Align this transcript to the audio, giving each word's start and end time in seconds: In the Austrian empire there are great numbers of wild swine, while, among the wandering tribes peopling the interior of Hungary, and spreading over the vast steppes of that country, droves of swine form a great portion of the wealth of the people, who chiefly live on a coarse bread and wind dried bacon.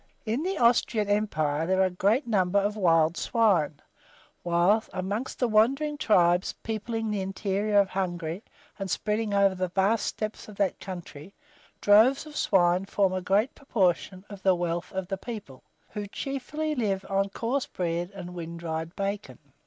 In 0.25 0.41
the 0.41 0.57
Austrian 0.57 1.07
empire 1.07 1.67
there 1.67 1.83
are 1.83 1.91
great 1.91 2.25
numbers 2.25 2.65
of 2.65 2.75
wild 2.75 3.15
swine, 3.17 3.79
while, 4.41 4.83
among 4.91 5.27
the 5.37 5.47
wandering 5.47 5.95
tribes 5.95 6.53
peopling 6.63 7.11
the 7.11 7.21
interior 7.21 7.77
of 7.77 7.89
Hungary, 7.89 8.43
and 8.79 8.89
spreading 8.89 9.31
over 9.31 9.53
the 9.53 9.67
vast 9.67 10.07
steppes 10.07 10.47
of 10.47 10.55
that 10.55 10.79
country, 10.79 11.35
droves 11.81 12.25
of 12.25 12.35
swine 12.35 12.85
form 12.87 13.13
a 13.13 13.21
great 13.21 13.53
portion 13.53 14.25
of 14.27 14.41
the 14.41 14.55
wealth 14.55 14.91
of 14.91 15.07
the 15.07 15.17
people, 15.19 15.61
who 15.89 16.07
chiefly 16.07 16.73
live 16.73 17.05
on 17.07 17.27
a 17.27 17.29
coarse 17.29 17.67
bread 17.67 18.09
and 18.15 18.33
wind 18.33 18.59
dried 18.61 18.95
bacon. 18.95 19.37